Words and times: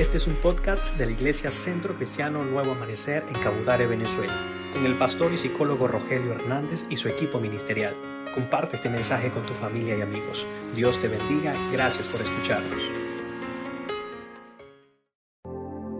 Este 0.00 0.16
es 0.16 0.26
un 0.26 0.36
podcast 0.36 0.96
de 0.96 1.04
la 1.04 1.12
Iglesia 1.12 1.50
Centro 1.50 1.94
Cristiano 1.94 2.42
Nuevo 2.42 2.72
Amanecer 2.72 3.22
en 3.28 3.34
Cabudare, 3.34 3.86
Venezuela, 3.86 4.34
con 4.72 4.86
el 4.86 4.96
pastor 4.96 5.30
y 5.30 5.36
psicólogo 5.36 5.88
Rogelio 5.88 6.32
Hernández 6.32 6.86
y 6.88 6.96
su 6.96 7.08
equipo 7.08 7.38
ministerial. 7.38 7.94
Comparte 8.32 8.76
este 8.76 8.88
mensaje 8.88 9.30
con 9.30 9.44
tu 9.44 9.52
familia 9.52 9.98
y 9.98 10.00
amigos. 10.00 10.46
Dios 10.74 10.98
te 10.98 11.08
bendiga. 11.08 11.52
Gracias 11.70 12.08
por 12.08 12.22
escucharnos. 12.22 12.82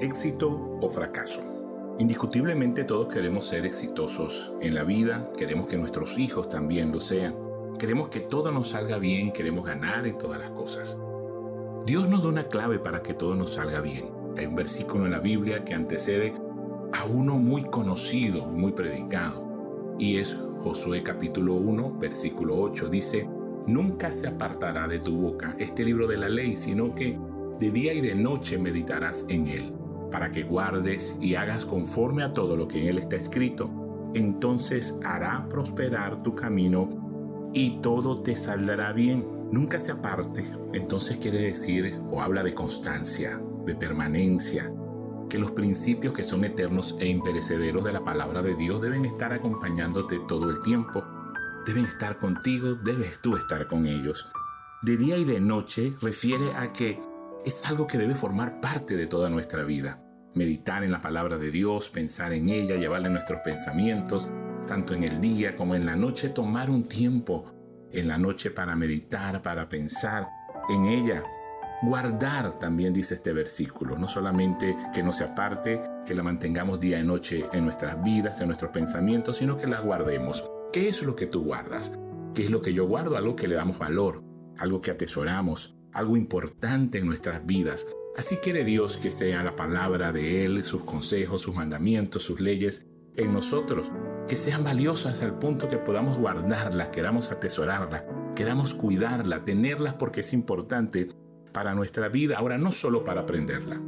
Éxito 0.00 0.48
o 0.80 0.88
fracaso. 0.88 1.96
Indiscutiblemente 1.98 2.84
todos 2.84 3.12
queremos 3.12 3.46
ser 3.46 3.66
exitosos 3.66 4.54
en 4.62 4.76
la 4.76 4.84
vida, 4.84 5.30
queremos 5.36 5.66
que 5.66 5.76
nuestros 5.76 6.16
hijos 6.16 6.48
también 6.48 6.90
lo 6.90 7.00
sean, 7.00 7.34
queremos 7.78 8.08
que 8.08 8.20
todo 8.20 8.50
nos 8.50 8.70
salga 8.70 8.96
bien, 8.96 9.30
queremos 9.30 9.66
ganar 9.66 10.06
en 10.06 10.16
todas 10.16 10.40
las 10.40 10.52
cosas. 10.52 10.98
Dios 11.86 12.08
nos 12.08 12.22
da 12.22 12.28
una 12.28 12.48
clave 12.48 12.78
para 12.78 13.02
que 13.02 13.14
todo 13.14 13.34
nos 13.34 13.54
salga 13.54 13.80
bien. 13.80 14.10
Hay 14.36 14.46
un 14.46 14.54
versículo 14.54 15.06
en 15.06 15.12
la 15.12 15.18
Biblia 15.18 15.64
que 15.64 15.74
antecede 15.74 16.34
a 16.92 17.04
uno 17.06 17.38
muy 17.38 17.64
conocido, 17.64 18.46
muy 18.46 18.72
predicado, 18.72 19.96
y 19.98 20.18
es 20.18 20.38
Josué 20.58 21.02
capítulo 21.02 21.54
1, 21.54 21.96
versículo 21.98 22.60
8. 22.60 22.88
Dice, 22.90 23.28
nunca 23.66 24.12
se 24.12 24.28
apartará 24.28 24.86
de 24.88 24.98
tu 24.98 25.16
boca 25.16 25.56
este 25.58 25.84
libro 25.84 26.06
de 26.06 26.18
la 26.18 26.28
ley, 26.28 26.54
sino 26.54 26.94
que 26.94 27.18
de 27.58 27.70
día 27.70 27.94
y 27.94 28.02
de 28.02 28.14
noche 28.14 28.58
meditarás 28.58 29.24
en 29.28 29.48
él, 29.48 29.72
para 30.10 30.30
que 30.30 30.42
guardes 30.42 31.16
y 31.18 31.34
hagas 31.34 31.64
conforme 31.64 32.22
a 32.22 32.34
todo 32.34 32.56
lo 32.56 32.68
que 32.68 32.82
en 32.82 32.88
él 32.88 32.98
está 32.98 33.16
escrito. 33.16 33.70
Entonces 34.12 34.94
hará 35.02 35.46
prosperar 35.48 36.22
tu 36.22 36.34
camino 36.34 36.99
y 37.52 37.80
todo 37.80 38.20
te 38.20 38.36
saldrá 38.36 38.92
bien 38.92 39.40
nunca 39.50 39.80
se 39.80 39.92
aparte, 39.92 40.44
entonces 40.72 41.18
quiere 41.18 41.40
decir 41.40 41.98
o 42.10 42.22
habla 42.22 42.42
de 42.42 42.54
constancia, 42.54 43.40
de 43.64 43.74
permanencia, 43.74 44.72
que 45.28 45.38
los 45.38 45.52
principios 45.52 46.14
que 46.14 46.24
son 46.24 46.44
eternos 46.44 46.96
e 46.98 47.06
imperecederos 47.06 47.84
de 47.84 47.92
la 47.92 48.04
palabra 48.04 48.42
de 48.42 48.54
Dios 48.54 48.80
deben 48.80 49.04
estar 49.04 49.32
acompañándote 49.32 50.20
todo 50.26 50.50
el 50.50 50.60
tiempo, 50.60 51.04
deben 51.66 51.84
estar 51.84 52.16
contigo, 52.16 52.74
debes 52.74 53.20
tú 53.20 53.36
estar 53.36 53.66
con 53.66 53.86
ellos. 53.86 54.28
De 54.82 54.96
día 54.96 55.18
y 55.18 55.24
de 55.24 55.40
noche 55.40 55.94
refiere 56.00 56.52
a 56.56 56.72
que 56.72 57.00
es 57.44 57.64
algo 57.64 57.86
que 57.86 57.98
debe 57.98 58.14
formar 58.14 58.60
parte 58.60 58.96
de 58.96 59.06
toda 59.06 59.30
nuestra 59.30 59.62
vida. 59.62 60.02
Meditar 60.34 60.84
en 60.84 60.92
la 60.92 61.00
palabra 61.00 61.38
de 61.38 61.50
Dios, 61.50 61.90
pensar 61.90 62.32
en 62.32 62.48
ella, 62.48 62.76
llevarla 62.76 63.08
en 63.08 63.14
nuestros 63.14 63.40
pensamientos, 63.44 64.28
tanto 64.66 64.94
en 64.94 65.04
el 65.04 65.20
día 65.20 65.56
como 65.56 65.74
en 65.74 65.86
la 65.86 65.96
noche, 65.96 66.28
tomar 66.28 66.70
un 66.70 66.84
tiempo 66.84 67.46
en 67.92 68.08
la 68.08 68.18
noche 68.18 68.50
para 68.50 68.76
meditar, 68.76 69.42
para 69.42 69.68
pensar 69.68 70.28
en 70.68 70.86
ella. 70.86 71.24
Guardar 71.82 72.58
también 72.58 72.92
dice 72.92 73.14
este 73.14 73.32
versículo, 73.32 73.98
no 73.98 74.06
solamente 74.06 74.76
que 74.92 75.02
no 75.02 75.12
se 75.12 75.24
aparte, 75.24 75.82
que 76.06 76.14
la 76.14 76.22
mantengamos 76.22 76.78
día 76.78 77.00
y 77.00 77.04
noche 77.04 77.46
en 77.52 77.64
nuestras 77.64 78.02
vidas, 78.02 78.40
en 78.40 78.48
nuestros 78.48 78.70
pensamientos, 78.70 79.38
sino 79.38 79.56
que 79.56 79.66
la 79.66 79.80
guardemos. 79.80 80.44
¿Qué 80.72 80.88
es 80.88 81.02
lo 81.02 81.16
que 81.16 81.26
tú 81.26 81.42
guardas? 81.42 81.92
¿Qué 82.34 82.44
es 82.44 82.50
lo 82.50 82.60
que 82.60 82.74
yo 82.74 82.86
guardo? 82.86 83.16
Algo 83.16 83.34
que 83.34 83.48
le 83.48 83.54
damos 83.54 83.78
valor, 83.78 84.22
algo 84.58 84.80
que 84.80 84.90
atesoramos, 84.90 85.74
algo 85.92 86.16
importante 86.16 86.98
en 86.98 87.06
nuestras 87.06 87.46
vidas. 87.46 87.86
Así 88.16 88.36
quiere 88.36 88.64
Dios 88.64 88.98
que 88.98 89.10
sea 89.10 89.42
la 89.42 89.56
palabra 89.56 90.12
de 90.12 90.44
Él, 90.44 90.62
sus 90.64 90.84
consejos, 90.84 91.40
sus 91.40 91.54
mandamientos, 91.54 92.22
sus 92.22 92.40
leyes 92.40 92.86
en 93.16 93.32
nosotros 93.32 93.90
que 94.30 94.36
sean 94.36 94.62
valiosas 94.62 95.22
al 95.22 95.40
punto 95.40 95.66
que 95.66 95.78
podamos 95.78 96.16
guardarlas, 96.16 96.90
queramos 96.90 97.32
atesorarlas, 97.32 98.04
queramos 98.36 98.74
cuidarla, 98.74 99.42
tenerlas 99.42 99.94
porque 99.94 100.20
es 100.20 100.32
importante 100.32 101.08
para 101.50 101.74
nuestra 101.74 102.08
vida. 102.08 102.38
Ahora, 102.38 102.56
no 102.56 102.70
solo 102.70 103.02
para 103.02 103.22
aprenderla, 103.22 103.80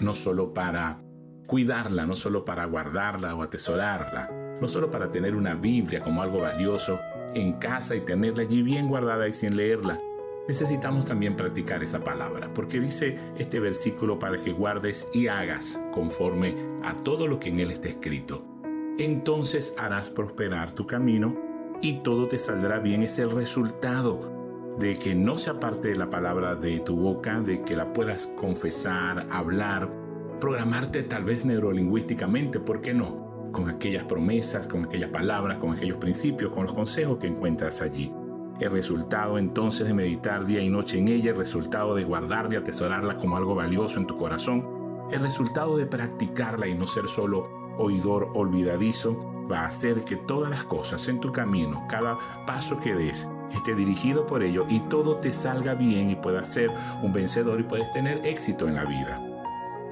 no 0.00 0.14
solo 0.14 0.54
para 0.54 1.02
cuidarla, 1.46 2.06
no 2.06 2.16
solo 2.16 2.46
para 2.46 2.64
guardarla 2.64 3.34
o 3.34 3.42
atesorarla, 3.42 4.30
no 4.58 4.68
solo 4.68 4.90
para 4.90 5.10
tener 5.10 5.36
una 5.36 5.54
Biblia 5.54 6.00
como 6.00 6.22
algo 6.22 6.40
valioso 6.40 6.98
en 7.34 7.52
casa 7.52 7.94
y 7.94 8.00
tenerla 8.00 8.44
allí 8.44 8.62
bien 8.62 8.88
guardada 8.88 9.28
y 9.28 9.34
sin 9.34 9.54
leerla. 9.54 10.00
Necesitamos 10.48 11.04
también 11.04 11.36
practicar 11.36 11.82
esa 11.82 12.02
palabra, 12.02 12.48
porque 12.54 12.80
dice 12.80 13.18
este 13.36 13.60
versículo 13.60 14.18
para 14.18 14.38
que 14.38 14.52
guardes 14.52 15.06
y 15.12 15.26
hagas 15.26 15.78
conforme 15.92 16.56
a 16.82 16.94
todo 16.94 17.26
lo 17.26 17.38
que 17.38 17.50
en 17.50 17.60
él 17.60 17.70
está 17.70 17.88
escrito 17.88 18.53
entonces 18.98 19.74
harás 19.78 20.10
prosperar 20.10 20.72
tu 20.72 20.86
camino 20.86 21.36
y 21.82 22.02
todo 22.02 22.28
te 22.28 22.38
saldrá 22.38 22.78
bien. 22.78 23.02
Es 23.02 23.18
el 23.18 23.30
resultado 23.30 24.32
de 24.78 24.96
que 24.96 25.14
no 25.14 25.36
se 25.36 25.50
aparte 25.50 25.88
de 25.88 25.96
la 25.96 26.10
palabra 26.10 26.54
de 26.54 26.80
tu 26.80 26.96
boca, 26.96 27.40
de 27.40 27.62
que 27.62 27.76
la 27.76 27.92
puedas 27.92 28.26
confesar, 28.26 29.26
hablar, 29.30 29.90
programarte 30.40 31.02
tal 31.04 31.24
vez 31.24 31.44
neurolingüísticamente, 31.44 32.60
¿por 32.60 32.80
qué 32.80 32.94
no? 32.94 33.50
Con 33.52 33.68
aquellas 33.68 34.04
promesas, 34.04 34.66
con 34.66 34.84
aquellas 34.84 35.10
palabras, 35.10 35.58
con 35.58 35.72
aquellos 35.72 35.98
principios, 35.98 36.52
con 36.52 36.64
los 36.64 36.72
consejos 36.72 37.18
que 37.18 37.28
encuentras 37.28 37.82
allí. 37.82 38.12
El 38.60 38.70
resultado 38.70 39.38
entonces 39.38 39.86
de 39.86 39.94
meditar 39.94 40.44
día 40.46 40.60
y 40.60 40.70
noche 40.70 40.98
en 40.98 41.08
ella, 41.08 41.32
el 41.32 41.36
resultado 41.36 41.94
de 41.94 42.04
guardarla 42.04 42.54
y 42.54 42.56
atesorarla 42.58 43.16
como 43.16 43.36
algo 43.36 43.54
valioso 43.54 43.98
en 43.98 44.06
tu 44.06 44.16
corazón, 44.16 45.08
el 45.12 45.20
resultado 45.20 45.76
de 45.76 45.86
practicarla 45.86 46.66
y 46.68 46.74
no 46.74 46.86
ser 46.86 47.06
solo 47.08 47.63
oidor 47.78 48.30
olvidadizo, 48.34 49.16
va 49.50 49.60
a 49.60 49.66
hacer 49.66 50.04
que 50.04 50.16
todas 50.16 50.50
las 50.50 50.64
cosas 50.64 51.06
en 51.08 51.20
tu 51.20 51.32
camino, 51.32 51.84
cada 51.88 52.18
paso 52.46 52.78
que 52.78 52.94
des, 52.94 53.28
esté 53.52 53.74
dirigido 53.74 54.26
por 54.26 54.42
ello 54.42 54.64
y 54.68 54.80
todo 54.80 55.16
te 55.16 55.32
salga 55.32 55.74
bien 55.74 56.10
y 56.10 56.16
puedas 56.16 56.52
ser 56.52 56.70
un 57.02 57.12
vencedor 57.12 57.60
y 57.60 57.64
puedes 57.64 57.90
tener 57.90 58.26
éxito 58.26 58.68
en 58.68 58.74
la 58.74 58.84
vida. 58.84 59.22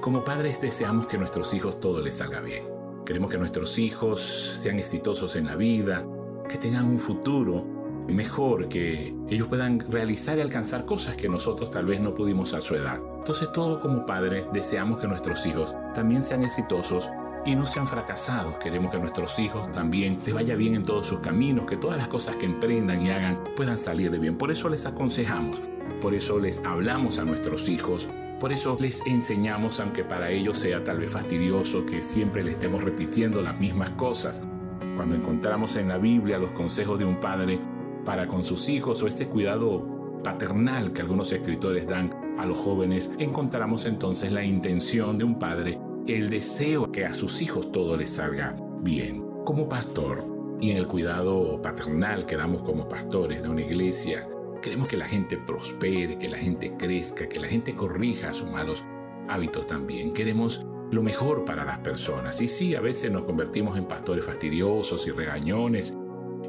Como 0.01 0.23
padres 0.23 0.59
deseamos 0.59 1.07
que 1.07 1.15
a 1.15 1.19
nuestros 1.19 1.53
hijos 1.53 1.79
todo 1.79 2.01
les 2.01 2.17
salga 2.17 2.41
bien. 2.41 2.65
Queremos 3.05 3.31
que 3.31 3.37
nuestros 3.37 3.77
hijos 3.79 4.21
sean 4.21 4.79
exitosos 4.79 5.35
en 5.35 5.45
la 5.45 5.55
vida, 5.55 6.05
que 6.49 6.57
tengan 6.57 6.85
un 6.85 6.99
futuro 6.99 7.65
mejor, 8.07 8.67
que 8.67 9.15
ellos 9.29 9.47
puedan 9.47 9.79
realizar 9.79 10.37
y 10.37 10.41
alcanzar 10.41 10.85
cosas 10.85 11.15
que 11.15 11.29
nosotros 11.29 11.71
tal 11.71 11.85
vez 11.85 12.01
no 12.01 12.13
pudimos 12.13 12.53
a 12.53 12.61
su 12.61 12.75
edad. 12.75 12.99
Entonces 13.17 13.51
todos 13.51 13.79
como 13.81 14.05
padres 14.05 14.47
deseamos 14.51 14.99
que 14.99 15.07
nuestros 15.07 15.45
hijos 15.45 15.73
también 15.93 16.21
sean 16.21 16.43
exitosos 16.43 17.09
y 17.45 17.55
no 17.55 17.65
sean 17.65 17.87
fracasados. 17.87 18.55
Queremos 18.55 18.91
que 18.91 18.99
nuestros 18.99 19.37
hijos 19.39 19.71
también 19.71 20.19
les 20.25 20.33
vaya 20.33 20.55
bien 20.55 20.75
en 20.75 20.83
todos 20.83 21.07
sus 21.07 21.19
caminos, 21.19 21.65
que 21.65 21.77
todas 21.77 21.97
las 21.97 22.07
cosas 22.07 22.35
que 22.37 22.45
emprendan 22.45 23.01
y 23.01 23.09
hagan 23.09 23.39
puedan 23.55 23.77
salir 23.77 24.11
de 24.11 24.19
bien. 24.19 24.37
Por 24.37 24.51
eso 24.51 24.69
les 24.69 24.85
aconsejamos, 24.85 25.61
por 26.01 26.13
eso 26.13 26.39
les 26.39 26.59
hablamos 26.65 27.19
a 27.19 27.25
nuestros 27.25 27.69
hijos, 27.69 28.07
por 28.39 28.51
eso 28.51 28.77
les 28.79 29.05
enseñamos, 29.07 29.79
aunque 29.79 30.03
para 30.03 30.31
ellos 30.31 30.59
sea 30.59 30.83
tal 30.83 30.99
vez 30.99 31.11
fastidioso 31.11 31.85
que 31.85 32.01
siempre 32.01 32.43
le 32.43 32.51
estemos 32.51 32.83
repitiendo 32.83 33.41
las 33.41 33.57
mismas 33.59 33.91
cosas. 33.91 34.41
Cuando 34.95 35.15
encontramos 35.15 35.75
en 35.75 35.87
la 35.87 35.97
Biblia 35.97 36.37
los 36.37 36.51
consejos 36.51 36.99
de 36.99 37.05
un 37.05 37.19
padre 37.19 37.59
para 38.05 38.27
con 38.27 38.43
sus 38.43 38.69
hijos 38.69 39.01
o 39.01 39.07
ese 39.07 39.27
cuidado 39.27 40.21
paternal 40.23 40.93
que 40.93 41.01
algunos 41.01 41.31
escritores 41.31 41.87
dan 41.87 42.09
a 42.37 42.45
los 42.45 42.57
jóvenes, 42.57 43.11
encontramos 43.17 43.85
entonces 43.85 44.31
la 44.31 44.43
intención 44.43 45.17
de 45.17 45.23
un 45.23 45.39
padre 45.39 45.79
el 46.07 46.29
deseo 46.29 46.91
que 46.91 47.05
a 47.05 47.13
sus 47.13 47.41
hijos 47.41 47.71
todo 47.71 47.95
les 47.95 48.09
salga 48.09 48.57
bien. 48.81 49.23
Como 49.45 49.69
pastor 49.69 50.25
y 50.59 50.71
en 50.71 50.77
el 50.77 50.87
cuidado 50.87 51.61
paternal 51.61 52.25
que 52.25 52.35
damos 52.35 52.63
como 52.63 52.87
pastores 52.87 53.41
de 53.41 53.49
una 53.49 53.61
iglesia, 53.61 54.27
queremos 54.61 54.87
que 54.87 54.97
la 54.97 55.07
gente 55.07 55.37
prospere, 55.37 56.17
que 56.17 56.29
la 56.29 56.37
gente 56.37 56.75
crezca, 56.77 57.27
que 57.27 57.39
la 57.39 57.47
gente 57.47 57.75
corrija 57.75 58.33
sus 58.33 58.49
malos 58.49 58.83
hábitos 59.29 59.65
también. 59.65 60.13
Queremos 60.13 60.65
lo 60.91 61.03
mejor 61.03 61.45
para 61.45 61.65
las 61.65 61.79
personas. 61.79 62.39
Y 62.41 62.47
sí, 62.47 62.75
a 62.75 62.81
veces 62.81 63.11
nos 63.11 63.23
convertimos 63.23 63.77
en 63.77 63.85
pastores 63.85 64.25
fastidiosos 64.25 65.07
y 65.07 65.11
regañones 65.11 65.97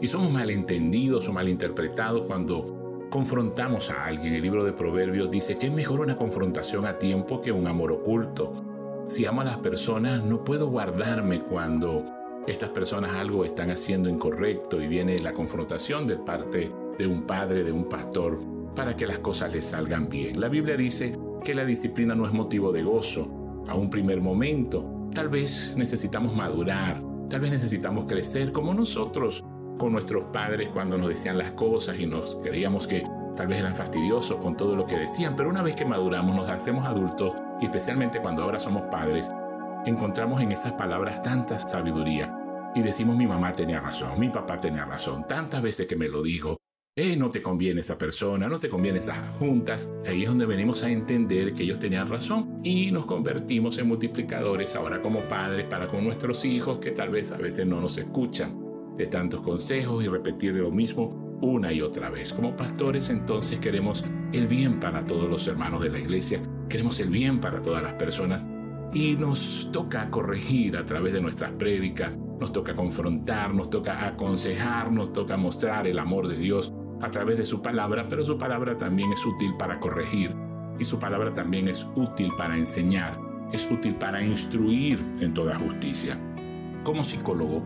y 0.00 0.08
somos 0.08 0.32
malentendidos 0.32 1.28
o 1.28 1.32
malinterpretados 1.32 2.24
cuando 2.24 3.06
confrontamos 3.10 3.90
a 3.90 4.04
alguien. 4.04 4.34
El 4.34 4.42
libro 4.42 4.64
de 4.64 4.72
Proverbios 4.72 5.30
dice 5.30 5.56
que 5.56 5.66
es 5.66 5.72
mejor 5.72 6.00
una 6.00 6.16
confrontación 6.16 6.86
a 6.86 6.98
tiempo 6.98 7.40
que 7.40 7.52
un 7.52 7.66
amor 7.68 7.92
oculto. 7.92 8.63
Si 9.06 9.26
amo 9.26 9.42
a 9.42 9.44
las 9.44 9.58
personas, 9.58 10.24
no 10.24 10.44
puedo 10.44 10.68
guardarme 10.68 11.40
cuando 11.40 12.06
estas 12.46 12.70
personas 12.70 13.14
algo 13.14 13.44
están 13.44 13.70
haciendo 13.70 14.08
incorrecto 14.08 14.80
y 14.80 14.88
viene 14.88 15.18
la 15.18 15.34
confrontación 15.34 16.06
de 16.06 16.16
parte 16.16 16.72
de 16.96 17.06
un 17.06 17.24
padre, 17.24 17.64
de 17.64 17.72
un 17.72 17.84
pastor, 17.84 18.40
para 18.74 18.96
que 18.96 19.06
las 19.06 19.18
cosas 19.18 19.52
les 19.52 19.66
salgan 19.66 20.08
bien. 20.08 20.40
La 20.40 20.48
Biblia 20.48 20.76
dice 20.76 21.18
que 21.44 21.54
la 21.54 21.66
disciplina 21.66 22.14
no 22.14 22.26
es 22.26 22.32
motivo 22.32 22.72
de 22.72 22.82
gozo 22.82 23.28
a 23.68 23.74
un 23.74 23.90
primer 23.90 24.22
momento. 24.22 25.10
Tal 25.14 25.28
vez 25.28 25.74
necesitamos 25.76 26.34
madurar, 26.34 27.02
tal 27.28 27.40
vez 27.40 27.50
necesitamos 27.50 28.06
crecer 28.06 28.52
como 28.52 28.72
nosotros 28.72 29.44
con 29.78 29.92
nuestros 29.92 30.24
padres 30.32 30.70
cuando 30.70 30.96
nos 30.96 31.08
decían 31.10 31.36
las 31.36 31.52
cosas 31.52 31.98
y 31.98 32.06
nos 32.06 32.36
creíamos 32.36 32.86
que 32.86 33.04
tal 33.36 33.48
vez 33.48 33.60
eran 33.60 33.76
fastidiosos 33.76 34.38
con 34.38 34.56
todo 34.56 34.76
lo 34.76 34.86
que 34.86 34.96
decían, 34.96 35.34
pero 35.36 35.50
una 35.50 35.62
vez 35.62 35.74
que 35.74 35.84
maduramos, 35.84 36.34
nos 36.34 36.48
hacemos 36.48 36.86
adultos 36.86 37.32
especialmente 37.64 38.20
cuando 38.20 38.42
ahora 38.42 38.60
somos 38.60 38.82
padres, 38.86 39.30
encontramos 39.86 40.40
en 40.42 40.52
esas 40.52 40.72
palabras 40.72 41.22
tanta 41.22 41.58
sabiduría 41.58 42.34
y 42.74 42.82
decimos 42.82 43.16
mi 43.16 43.26
mamá 43.26 43.54
tenía 43.54 43.80
razón, 43.80 44.18
mi 44.18 44.30
papá 44.30 44.58
tenía 44.58 44.84
razón, 44.84 45.26
tantas 45.26 45.62
veces 45.62 45.86
que 45.86 45.96
me 45.96 46.08
lo 46.08 46.22
dijo 46.22 46.58
eh, 46.96 47.16
no 47.16 47.28
te 47.28 47.42
conviene 47.42 47.80
esa 47.80 47.98
persona, 47.98 48.46
no 48.46 48.56
te 48.60 48.68
conviene 48.68 49.00
esas 49.00 49.18
juntas. 49.40 49.90
Ahí 50.06 50.22
es 50.22 50.28
donde 50.28 50.46
venimos 50.46 50.84
a 50.84 50.90
entender 50.90 51.52
que 51.52 51.64
ellos 51.64 51.80
tenían 51.80 52.08
razón 52.08 52.60
y 52.62 52.92
nos 52.92 53.04
convertimos 53.04 53.78
en 53.78 53.88
multiplicadores 53.88 54.76
ahora 54.76 55.02
como 55.02 55.26
padres 55.26 55.66
para 55.66 55.88
con 55.88 56.04
nuestros 56.04 56.44
hijos 56.44 56.78
que 56.78 56.92
tal 56.92 57.10
vez 57.10 57.32
a 57.32 57.36
veces 57.36 57.66
no 57.66 57.80
nos 57.80 57.98
escuchan 57.98 58.62
de 58.96 59.08
tantos 59.08 59.40
consejos 59.40 60.04
y 60.04 60.08
repetir 60.08 60.54
lo 60.54 60.70
mismo 60.70 61.36
una 61.42 61.72
y 61.72 61.82
otra 61.82 62.10
vez. 62.10 62.32
Como 62.32 62.54
pastores 62.54 63.10
entonces 63.10 63.58
queremos 63.58 64.04
el 64.32 64.46
bien 64.46 64.78
para 64.78 65.04
todos 65.04 65.28
los 65.28 65.48
hermanos 65.48 65.82
de 65.82 65.88
la 65.88 65.98
iglesia, 65.98 66.40
queremos 66.68 66.98
el 67.00 67.10
bien 67.10 67.40
para 67.40 67.62
todas 67.62 67.82
las 67.82 67.94
personas 67.94 68.46
y 68.92 69.16
nos 69.16 69.70
toca 69.72 70.08
corregir 70.10 70.76
a 70.76 70.86
través 70.86 71.12
de 71.12 71.20
nuestras 71.20 71.52
prédicas, 71.52 72.18
nos 72.38 72.52
toca 72.52 72.74
confrontar, 72.74 73.52
nos 73.52 73.68
toca 73.68 74.06
aconsejar, 74.06 74.92
nos 74.92 75.12
toca 75.12 75.36
mostrar 75.36 75.88
el 75.88 75.98
amor 75.98 76.28
de 76.28 76.36
Dios 76.36 76.72
a 77.00 77.10
través 77.10 77.36
de 77.36 77.44
su 77.44 77.60
palabra, 77.60 78.06
pero 78.08 78.24
su 78.24 78.38
palabra 78.38 78.76
también 78.76 79.12
es 79.12 79.26
útil 79.26 79.54
para 79.58 79.80
corregir 79.80 80.34
y 80.78 80.84
su 80.84 80.98
palabra 80.98 81.34
también 81.34 81.68
es 81.68 81.86
útil 81.96 82.32
para 82.36 82.56
enseñar, 82.56 83.18
es 83.52 83.68
útil 83.70 83.96
para 83.96 84.24
instruir 84.24 85.04
en 85.20 85.34
toda 85.34 85.58
justicia. 85.58 86.18
Como 86.84 87.02
psicólogo, 87.02 87.64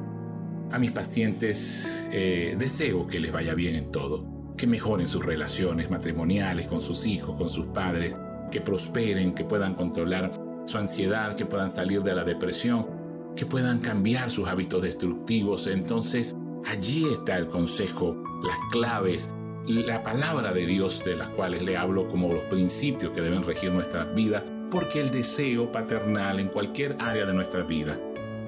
a 0.71 0.79
mis 0.79 0.93
pacientes 0.93 2.09
eh, 2.13 2.57
deseo 2.59 3.07
que 3.07 3.21
les 3.21 3.33
vaya 3.33 3.55
bien 3.55 3.75
en 3.75 3.91
todo, 3.91 4.25
que 4.57 4.67
mejoren 4.67 5.07
sus 5.07 5.25
relaciones 5.25 5.91
matrimoniales 5.91 6.67
con 6.67 6.81
sus 6.81 7.07
hijos, 7.07 7.37
con 7.37 7.51
sus 7.51 7.67
padres, 7.67 8.17
que 8.51 8.61
prosperen, 8.61 9.35
que 9.35 9.45
puedan 9.45 9.75
controlar 9.75 10.33
su 10.67 10.79
ansiedad, 10.79 11.35
que 11.35 11.47
puedan 11.47 11.71
salir 11.71 12.03
de 12.03 12.15
la 12.15 12.25
depresión, 12.25 12.87
que 13.35 13.47
puedan 13.47 13.81
cambiar 13.81 14.31
sus 14.31 14.49
hábitos 14.49 14.83
destructivos. 14.83 15.67
Entonces, 15.67 16.37
allí 16.67 17.07
está 17.13 17.37
el 17.39 17.49
consejo 17.49 18.17
las 18.43 18.59
claves, 18.71 19.31
la 19.67 20.03
palabra 20.03 20.53
de 20.53 20.67
Dios 20.67 21.03
de 21.05 21.17
las 21.17 21.29
cuales 21.31 21.63
le 21.63 21.77
hablo 21.77 22.09
como 22.09 22.33
los 22.33 22.43
principios 22.45 23.13
que 23.13 23.21
deben 23.21 23.45
regir 23.45 23.73
nuestras 23.73 24.15
vidas, 24.15 24.43
porque 24.71 25.01
el 25.01 25.11
deseo 25.11 25.71
paternal 25.73 26.41
en 26.41 26.49
cualquier 26.49 26.97
área 27.01 27.27
de 27.27 27.33
nuestra 27.33 27.63
vida 27.63 27.99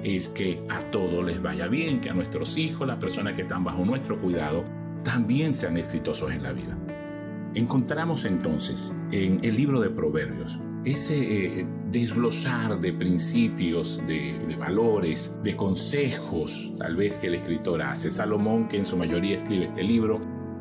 es 0.03 0.29
que 0.29 0.63
a 0.69 0.79
todos 0.91 1.23
les 1.23 1.41
vaya 1.41 1.67
bien, 1.67 2.01
que 2.01 2.09
a 2.09 2.13
nuestros 2.13 2.57
hijos, 2.57 2.87
las 2.87 2.97
personas 2.97 3.35
que 3.35 3.43
están 3.43 3.63
bajo 3.63 3.85
nuestro 3.85 4.19
cuidado, 4.19 4.63
también 5.03 5.53
sean 5.53 5.77
exitosos 5.77 6.31
en 6.31 6.43
la 6.43 6.53
vida. 6.53 6.77
Encontramos 7.53 8.25
entonces 8.25 8.93
en 9.11 9.39
el 9.43 9.57
libro 9.57 9.81
de 9.81 9.89
Proverbios 9.89 10.59
ese 10.85 11.59
eh, 11.59 11.67
desglosar 11.91 12.79
de 12.79 12.93
principios, 12.93 14.01
de, 14.07 14.55
valores, 14.57 15.35
de 15.43 15.55
consejos, 15.55 16.73
tal 16.77 16.95
vez 16.95 17.17
que 17.17 17.27
el 17.27 17.35
escritor 17.35 17.81
hace. 17.81 18.09
Salomón, 18.09 18.67
que 18.67 18.77
en 18.77 18.85
su 18.85 18.97
mayoría 18.97 19.35
escribe 19.35 19.65
este 19.65 19.83
libro, 19.83 20.19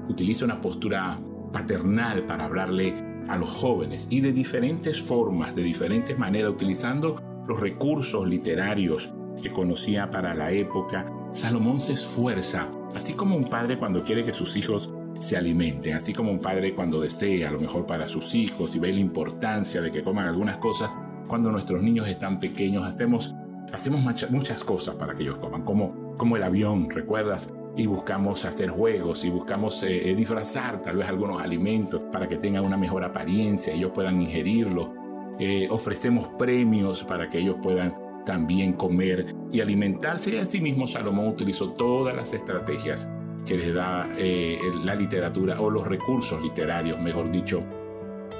utiliza 0.08 0.44
una 0.44 0.60
postura 0.60 1.20
paternal 1.52 2.26
para 2.26 2.44
hablarle 2.46 2.94
a 3.28 3.36
los 3.36 3.50
jóvenes 3.50 4.08
y 4.10 4.20
de 4.20 4.32
diferentes 4.32 5.00
formas, 5.00 5.54
de 5.54 5.62
diferentes 5.62 6.18
maneras, 6.18 6.52
utilizando 6.52 7.22
los 7.46 7.60
recursos 7.60 8.28
literarios 8.28 9.14
que 9.42 9.50
conocía 9.50 10.10
para 10.10 10.34
la 10.34 10.52
época, 10.52 11.10
Salomón 11.32 11.78
se 11.78 11.92
esfuerza, 11.92 12.68
así 12.94 13.12
como 13.12 13.36
un 13.36 13.44
padre 13.44 13.78
cuando 13.78 14.02
quiere 14.02 14.24
que 14.24 14.32
sus 14.32 14.56
hijos 14.56 14.92
se 15.20 15.36
alimenten, 15.36 15.94
así 15.94 16.14
como 16.14 16.32
un 16.32 16.40
padre 16.40 16.74
cuando 16.74 16.98
desea 16.98 17.50
lo 17.50 17.60
mejor 17.60 17.86
para 17.86 18.08
sus 18.08 18.34
hijos 18.34 18.74
y 18.74 18.78
ve 18.78 18.92
la 18.92 19.00
importancia 19.00 19.82
de 19.82 19.92
que 19.92 20.02
coman 20.02 20.26
algunas 20.26 20.56
cosas, 20.56 20.96
cuando 21.28 21.52
nuestros 21.52 21.82
niños 21.82 22.08
están 22.08 22.40
pequeños 22.40 22.86
hacemos, 22.86 23.34
hacemos 23.70 24.00
muchas 24.00 24.64
cosas 24.64 24.94
para 24.94 25.14
que 25.14 25.22
ellos 25.22 25.38
coman, 25.38 25.62
como, 25.62 26.16
como 26.16 26.36
el 26.36 26.42
avión, 26.42 26.88
¿recuerdas? 26.88 27.52
Y 27.76 27.86
buscamos 27.86 28.46
hacer 28.46 28.70
juegos 28.70 29.24
y 29.24 29.30
buscamos 29.30 29.82
eh, 29.82 30.10
eh, 30.10 30.14
disfrazar 30.14 30.82
tal 30.82 30.96
vez 30.96 31.06
algunos 31.06 31.40
alimentos 31.40 32.02
para 32.10 32.26
que 32.26 32.36
tengan 32.36 32.64
una 32.64 32.78
mejor 32.78 33.04
apariencia, 33.04 33.74
ellos 33.74 33.92
puedan 33.94 34.20
ingerirlo. 34.22 34.94
Eh, 35.38 35.68
ofrecemos 35.70 36.28
premios 36.38 37.04
para 37.04 37.28
que 37.28 37.38
ellos 37.38 37.56
puedan 37.62 37.94
también 38.24 38.72
comer 38.72 39.34
y 39.52 39.60
alimentarse. 39.60 40.30
Y 40.30 40.38
así 40.38 40.60
mismo 40.60 40.86
Salomón 40.86 41.28
utilizó 41.28 41.72
todas 41.72 42.16
las 42.16 42.32
estrategias 42.32 43.08
que 43.46 43.56
les 43.56 43.74
da 43.74 44.08
eh, 44.16 44.60
la 44.84 44.94
literatura 44.94 45.60
o 45.60 45.70
los 45.70 45.86
recursos 45.86 46.40
literarios, 46.42 46.98
mejor 47.00 47.30
dicho, 47.30 47.62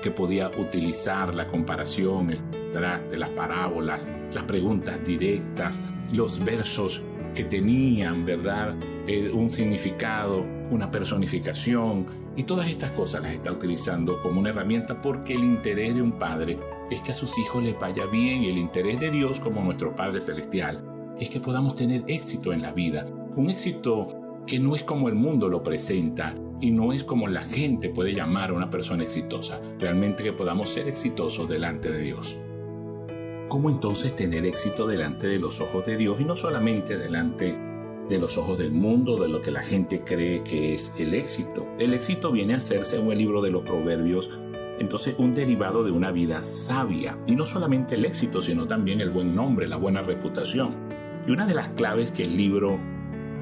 que 0.03 0.11
podía 0.11 0.49
utilizar 0.49 1.35
la 1.35 1.47
comparación, 1.47 2.31
el 2.31 2.71
traste, 2.71 3.17
las 3.17 3.31
parábolas, 3.31 4.09
las 4.33 4.45
preguntas 4.45 5.03
directas, 5.05 5.81
los 6.13 6.43
versos 6.45 7.03
que 7.35 7.45
tenían, 7.45 8.25
¿verdad? 8.25 8.75
Eh, 9.07 9.31
un 9.33 9.51
significado, 9.51 10.45
una 10.71 10.91
personificación, 10.91 12.07
y 12.37 12.45
todas 12.45 12.71
estas 12.71 12.93
cosas 12.93 13.23
las 13.23 13.35
está 13.35 13.53
utilizando 13.53 14.21
como 14.23 14.41
una 14.41 14.51
herramienta 14.51 15.01
porque 15.03 15.35
el 15.35 15.43
interés 15.43 15.95
de 15.95 16.03
un 16.03 16.13
padre 16.13 16.59
es 16.91 17.01
que 17.03 17.13
a 17.13 17.15
sus 17.15 17.37
hijos 17.39 17.63
les 17.63 17.79
vaya 17.79 18.07
bien 18.07 18.43
y 18.43 18.49
el 18.49 18.59
interés 18.59 19.01
de 19.01 19.11
Dios 19.11 19.41
como 19.41 19.63
nuestro 19.63 19.95
Padre 19.95 20.21
Celestial 20.21 20.83
es 21.19 21.29
que 21.29 21.41
podamos 21.41 21.75
tener 21.75 22.03
éxito 22.07 22.53
en 22.53 22.63
la 22.63 22.73
vida, 22.73 23.07
un 23.37 23.51
éxito 23.51 24.20
que 24.51 24.59
no 24.59 24.75
es 24.75 24.83
como 24.83 25.09
el 25.09 25.15
mundo 25.15 25.49
lo 25.49 25.63
presenta 25.63 26.35
y 26.61 26.73
no 26.73 26.93
es 26.93 27.05
como 27.05 27.29
la 27.29 27.43
gente 27.43 27.89
puede 27.89 28.15
llamar 28.15 28.51
a 28.51 28.55
una 28.55 28.69
persona 28.69 29.05
exitosa, 29.05 29.61
realmente 29.79 30.25
que 30.25 30.33
podamos 30.33 30.71
ser 30.71 30.89
exitosos 30.89 31.49
delante 31.49 31.89
de 31.89 32.01
Dios. 32.01 32.37
¿Cómo 33.49 33.71
entonces 33.71 34.17
tener 34.17 34.45
éxito 34.45 34.89
delante 34.89 35.29
de 35.29 35.39
los 35.39 35.61
ojos 35.61 35.87
de 35.87 35.97
Dios 35.97 36.21
y 36.21 36.25
no 36.25 36.35
solamente 36.35 36.99
delante 36.99 37.57
de 38.09 38.19
los 38.19 38.39
ojos 38.39 38.59
del 38.59 38.73
mundo, 38.73 39.23
de 39.23 39.29
lo 39.29 39.41
que 39.41 39.53
la 39.53 39.63
gente 39.63 40.01
cree 40.01 40.43
que 40.43 40.75
es 40.75 40.93
el 40.99 41.15
éxito? 41.15 41.69
El 41.79 41.95
éxito 41.95 42.33
viene 42.33 42.55
a 42.55 42.61
ser, 42.61 42.85
según 42.87 43.13
el 43.13 43.19
libro 43.19 43.43
de 43.43 43.53
los 43.53 43.63
Proverbios, 43.63 44.31
entonces 44.81 45.15
un 45.19 45.33
derivado 45.33 45.85
de 45.85 45.93
una 45.93 46.11
vida 46.11 46.43
sabia. 46.43 47.17
Y 47.25 47.37
no 47.37 47.47
solamente 47.47 47.95
el 47.95 48.05
éxito, 48.05 48.43
sino 48.43 48.67
también 48.67 49.01
el 49.01 49.11
buen 49.11 49.33
nombre, 49.33 49.69
la 49.69 49.77
buena 49.77 50.03
reputación. 50.03 50.75
Y 51.25 51.31
una 51.31 51.47
de 51.47 51.55
las 51.55 51.69
claves 51.69 52.11
que 52.11 52.25
el 52.25 52.37
libro 52.37 52.81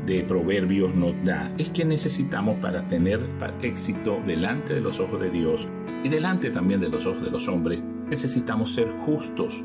de 0.06 0.22
Proverbios 0.24 0.94
nos 0.94 1.14
da 1.24 1.52
es 1.58 1.70
que 1.70 1.84
necesitamos 1.84 2.58
para 2.60 2.86
tener 2.86 3.20
éxito 3.62 4.20
delante 4.24 4.74
de 4.74 4.80
los 4.80 5.00
ojos 5.00 5.20
de 5.20 5.30
Dios 5.30 5.68
y 6.04 6.08
delante 6.08 6.50
también 6.50 6.80
de 6.80 6.88
los 6.88 7.06
ojos 7.06 7.24
de 7.24 7.30
los 7.30 7.48
hombres, 7.48 7.82
necesitamos 8.08 8.74
ser 8.74 8.88
justos. 8.88 9.62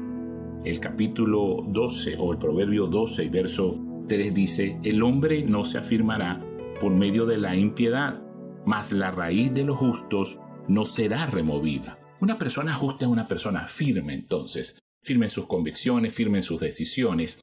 El 0.66 0.80
capítulo 0.80 1.64
12 1.68 2.18
o 2.18 2.32
el 2.34 2.40
Proverbio 2.40 2.88
12 2.88 3.26
y 3.26 3.30
verso 3.30 3.80
3 4.08 4.34
dice, 4.34 4.80
el 4.84 5.04
hombre 5.04 5.44
no 5.44 5.64
se 5.64 5.78
afirmará 5.78 6.42
por 6.80 6.92
medio 6.92 7.26
de 7.26 7.38
la 7.38 7.56
impiedad, 7.56 8.22
mas 8.66 8.92
la 8.92 9.12
raíz 9.12 9.54
de 9.54 9.64
los 9.64 9.78
justos 9.78 10.40
no 10.68 10.86
será 10.86 11.26
removida. 11.26 12.00
Una 12.20 12.38
persona 12.38 12.74
justa 12.74 13.06
es 13.06 13.12
una 13.12 13.28
persona 13.28 13.68
firme 13.68 14.14
entonces, 14.14 14.80
firme 15.04 15.26
en 15.26 15.30
sus 15.30 15.46
convicciones, 15.48 16.14
firme 16.14 16.40
en 16.40 16.44
sus 16.44 16.62
decisiones, 16.62 17.43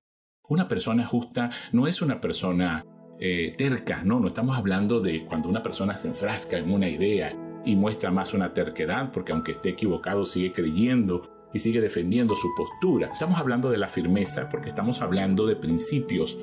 una 0.50 0.68
persona 0.68 1.06
justa 1.06 1.50
no 1.72 1.86
es 1.86 2.02
una 2.02 2.20
persona 2.20 2.84
eh, 3.18 3.54
terca, 3.56 4.02
no, 4.04 4.18
no 4.20 4.26
estamos 4.26 4.58
hablando 4.58 5.00
de 5.00 5.24
cuando 5.24 5.48
una 5.48 5.62
persona 5.62 5.96
se 5.96 6.08
enfrasca 6.08 6.58
en 6.58 6.72
una 6.72 6.88
idea 6.88 7.32
y 7.64 7.76
muestra 7.76 8.10
más 8.10 8.34
una 8.34 8.52
terquedad, 8.52 9.12
porque 9.12 9.32
aunque 9.32 9.52
esté 9.52 9.70
equivocado 9.70 10.26
sigue 10.26 10.52
creyendo 10.52 11.30
y 11.52 11.60
sigue 11.60 11.80
defendiendo 11.80 12.34
su 12.34 12.48
postura. 12.56 13.10
Estamos 13.12 13.38
hablando 13.38 13.70
de 13.70 13.78
la 13.78 13.88
firmeza 13.88 14.48
porque 14.48 14.68
estamos 14.68 15.00
hablando 15.02 15.46
de 15.46 15.56
principios 15.56 16.38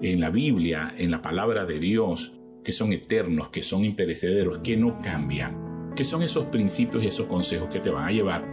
en 0.00 0.20
la 0.20 0.30
Biblia, 0.30 0.94
en 0.96 1.10
la 1.10 1.20
palabra 1.20 1.66
de 1.66 1.78
Dios, 1.78 2.32
que 2.64 2.72
son 2.72 2.92
eternos, 2.92 3.50
que 3.50 3.62
son 3.62 3.84
imperecederos, 3.84 4.58
que 4.58 4.76
no 4.76 5.00
cambian, 5.02 5.92
que 5.94 6.04
son 6.04 6.22
esos 6.22 6.46
principios 6.46 7.04
y 7.04 7.08
esos 7.08 7.26
consejos 7.26 7.68
que 7.68 7.80
te 7.80 7.90
van 7.90 8.08
a 8.08 8.12
llevar 8.12 8.46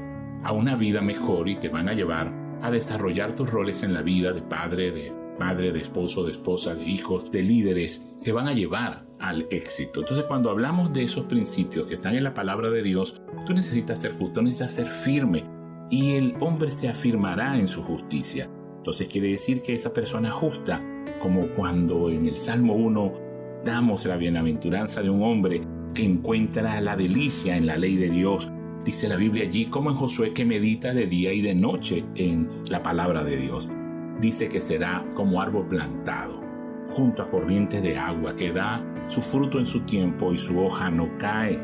a 0.44 0.51
una 0.51 0.75
vida 0.75 1.01
mejor 1.01 1.48
y 1.48 1.56
te 1.56 1.70
van 1.70 1.88
a 1.88 1.94
llevar 1.94 2.38
a 2.62 2.72
desarrollar 2.72 3.36
tus 3.36 3.50
roles 3.50 3.84
en 3.84 3.94
la 3.94 4.01
vida 4.01 4.34
de 4.34 4.42
padre, 4.42 4.92
de 4.92 5.13
madre, 5.39 5.72
de 5.72 5.80
esposo, 5.80 6.24
de 6.24 6.32
esposa, 6.32 6.75
de 6.75 6.86
hijos, 6.86 7.32
de 7.32 7.44
líderes, 7.44 8.06
que 8.24 8.32
van 8.32 8.48
a 8.48 8.54
llevar 8.54 9.06
al 9.20 9.48
éxito. 9.51 10.01
Entonces 10.01 10.25
cuando 10.25 10.50
hablamos 10.50 10.94
de 10.94 11.04
esos 11.04 11.25
principios 11.25 11.88
que 11.88 11.96
están 11.96 12.16
en 12.16 12.24
la 12.24 12.34
palabra 12.34 12.70
de 12.70 12.84
Dios, 12.84 13.22
tú 13.46 13.54
necesitas 13.54 14.00
ser 14.01 14.13
justo, 14.13 14.42
necesitas 14.42 14.74
ser 14.74 14.88
firme 14.88 15.46
y 15.89 16.13
el 16.13 16.36
hombre 16.39 16.72
se 16.72 16.88
afirmará 16.88 17.58
en 17.58 17.68
su 17.68 17.82
justicia. 17.82 18.50
Entonces 18.78 19.08
quiere 19.08 19.30
decir 19.30 19.62
que 19.62 19.74
esa 19.74 19.94
persona 19.94 20.32
justa, 20.32 20.84
como 21.20 21.48
cuando 21.50 22.10
en 22.10 22.28
el 22.28 22.38
Salmo 22.38 22.75
1 22.75 23.13
damos 23.63 24.06
la 24.06 24.18
bienaventuranza 24.18 25.01
de 25.01 25.10
un 25.10 25.24
hombre 25.24 25.62
que 25.94 26.04
encuentra 26.04 26.80
la 26.82 26.96
delicia 26.96 27.58
en 27.58 27.66
la 27.66 27.78
ley 27.78 27.96
de 27.96 28.10
Dios, 28.10 28.50
Dice 28.84 29.10
la 29.10 29.18
Biblia 29.18 29.44
allí 29.44 29.66
como 29.66 29.90
en 29.90 29.96
Josué 29.96 30.34
que 30.34 30.46
medita 30.46 30.94
de 30.94 31.06
día 31.06 31.34
y 31.34 31.42
de 31.42 31.54
noche 31.54 32.06
en 32.16 32.50
la 32.70 32.82
palabra 32.82 33.24
de 33.24 33.38
Dios. 33.38 33.70
Dice 34.20 34.50
que 34.50 34.62
será 34.62 35.06
como 35.16 35.42
árbol 35.42 35.68
plantado 35.68 36.42
junto 36.88 37.24
a 37.24 37.30
corrientes 37.30 37.84
de 37.84 37.98
agua 37.98 38.36
que 38.36 38.52
da 38.52 38.84
su 39.08 39.22
fruto 39.22 39.60
en 39.60 39.66
su 39.66 39.82
tiempo 39.82 40.34
y 40.34 40.38
su 40.38 40.60
hoja 40.60 40.90
no 40.90 41.18
cae, 41.18 41.60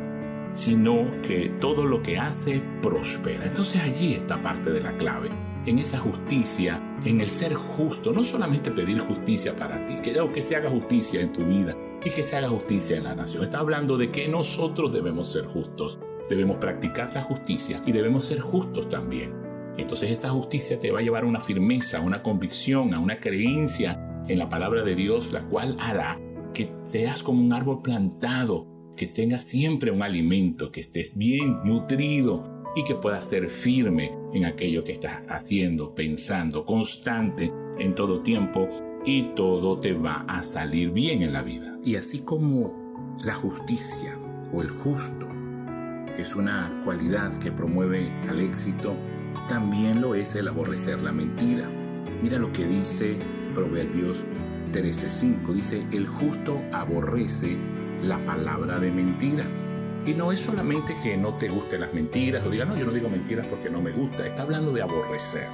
sino 0.53 1.21
que 1.21 1.49
todo 1.59 1.85
lo 1.85 2.01
que 2.01 2.17
hace 2.17 2.61
prospera. 2.81 3.45
Entonces 3.45 3.81
allí 3.81 4.13
está 4.13 4.41
parte 4.41 4.71
de 4.71 4.81
la 4.81 4.97
clave, 4.97 5.29
en 5.65 5.79
esa 5.79 5.99
justicia, 5.99 6.81
en 7.03 7.21
el 7.21 7.29
ser 7.29 7.53
justo, 7.53 8.11
no 8.13 8.23
solamente 8.23 8.71
pedir 8.71 8.99
justicia 8.99 9.55
para 9.55 9.83
ti, 9.85 9.95
que, 10.03 10.13
que 10.33 10.41
se 10.41 10.55
haga 10.55 10.69
justicia 10.69 11.21
en 11.21 11.31
tu 11.31 11.43
vida, 11.43 11.75
y 12.03 12.09
que 12.09 12.23
se 12.23 12.37
haga 12.37 12.49
justicia 12.49 12.97
en 12.97 13.03
la 13.03 13.15
nación. 13.15 13.43
Está 13.43 13.59
hablando 13.59 13.97
de 13.97 14.11
que 14.11 14.27
nosotros 14.27 14.93
debemos 14.93 15.31
ser 15.31 15.45
justos, 15.45 15.97
debemos 16.29 16.57
practicar 16.57 17.11
la 17.13 17.23
justicia 17.23 17.81
y 17.85 17.91
debemos 17.91 18.25
ser 18.25 18.39
justos 18.39 18.89
también. 18.89 19.33
Entonces 19.77 20.11
esa 20.11 20.29
justicia 20.29 20.79
te 20.79 20.91
va 20.91 20.99
a 20.99 21.01
llevar 21.01 21.23
a 21.23 21.27
una 21.27 21.41
firmeza, 21.41 21.97
a 21.97 22.01
una 22.01 22.21
convicción, 22.21 22.93
a 22.93 22.99
una 22.99 23.19
creencia 23.19 24.23
en 24.27 24.39
la 24.39 24.49
palabra 24.49 24.83
de 24.83 24.95
Dios, 24.95 25.31
la 25.31 25.43
cual 25.43 25.75
hará 25.79 26.19
que 26.53 26.71
seas 26.83 27.21
como 27.21 27.43
un 27.43 27.51
árbol 27.51 27.81
plantado, 27.81 28.67
que 28.95 29.05
tengas 29.05 29.43
siempre 29.43 29.91
un 29.91 30.01
alimento, 30.01 30.71
que 30.71 30.79
estés 30.79 31.17
bien 31.17 31.59
nutrido 31.65 32.63
y 32.75 32.83
que 32.85 32.95
puedas 32.95 33.27
ser 33.27 33.49
firme 33.49 34.13
en 34.33 34.45
aquello 34.45 34.83
que 34.83 34.93
estás 34.93 35.21
haciendo, 35.27 35.93
pensando, 35.93 36.65
constante 36.65 37.51
en 37.77 37.93
todo 37.93 38.21
tiempo 38.21 38.69
y 39.05 39.33
todo 39.35 39.79
te 39.79 39.93
va 39.93 40.25
a 40.27 40.41
salir 40.41 40.91
bien 40.91 41.21
en 41.21 41.33
la 41.33 41.41
vida. 41.41 41.77
Y 41.83 41.97
así 41.97 42.19
como 42.19 43.13
la 43.23 43.35
justicia 43.35 44.17
o 44.53 44.61
el 44.61 44.69
justo 44.69 45.34
es 46.17 46.35
una 46.35 46.81
cualidad 46.83 47.35
que 47.35 47.51
promueve 47.51 48.11
al 48.29 48.39
éxito, 48.39 48.95
también 49.47 50.01
lo 50.01 50.15
es 50.15 50.35
el 50.35 50.47
aborrecer 50.47 51.01
la 51.01 51.11
mentira. 51.11 51.69
Mira 52.21 52.37
lo 52.37 52.51
que 52.51 52.65
dice 52.65 53.17
Proverbios 53.53 54.23
13:5. 54.71 55.53
Dice, 55.53 55.85
el 55.91 56.07
justo 56.07 56.61
aborrece 56.71 57.57
la 58.01 58.23
palabra 58.25 58.79
de 58.79 58.91
mentira. 58.91 59.45
Y 60.05 60.13
no 60.13 60.31
es 60.31 60.39
solamente 60.39 60.95
que 61.01 61.17
no 61.17 61.35
te 61.35 61.49
gusten 61.49 61.81
las 61.81 61.93
mentiras 61.93 62.45
o 62.45 62.49
diga, 62.49 62.65
no, 62.65 62.77
yo 62.77 62.85
no 62.85 62.91
digo 62.91 63.09
mentiras 63.09 63.47
porque 63.47 63.69
no 63.69 63.81
me 63.81 63.91
gusta. 63.91 64.27
Está 64.27 64.43
hablando 64.43 64.71
de 64.71 64.83
aborrecer 64.83 65.47